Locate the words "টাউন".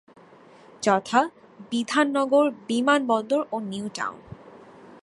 3.95-4.19